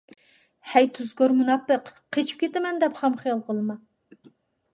[0.69, 3.79] ھەي تۇزكور مۇناپىق، قېچىپ كېتىمەن دەپ خام خىيال قىلما!